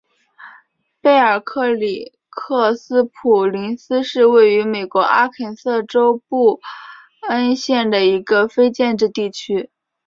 [0.99, 6.59] 贝尔克里克斯普林斯是位于美国阿肯色州布
[7.29, 9.69] 恩县的一个非建制地区。